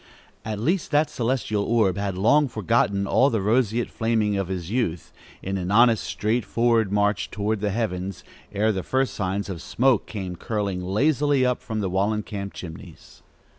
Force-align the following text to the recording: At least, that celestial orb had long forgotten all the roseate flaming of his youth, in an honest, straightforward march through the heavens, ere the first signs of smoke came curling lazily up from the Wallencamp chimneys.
At 0.43 0.57
least, 0.59 0.89
that 0.89 1.11
celestial 1.11 1.63
orb 1.63 1.95
had 1.95 2.17
long 2.17 2.47
forgotten 2.47 3.05
all 3.05 3.29
the 3.29 3.39
roseate 3.39 3.91
flaming 3.91 4.35
of 4.35 4.47
his 4.47 4.71
youth, 4.71 5.13
in 5.43 5.59
an 5.59 5.69
honest, 5.69 6.03
straightforward 6.03 6.91
march 6.91 7.29
through 7.31 7.57
the 7.57 7.69
heavens, 7.69 8.23
ere 8.51 8.71
the 8.71 8.81
first 8.81 9.13
signs 9.13 9.47
of 9.47 9.61
smoke 9.61 10.07
came 10.07 10.35
curling 10.37 10.83
lazily 10.83 11.45
up 11.45 11.61
from 11.61 11.81
the 11.81 11.87
Wallencamp 11.91 12.51
chimneys. 12.53 13.21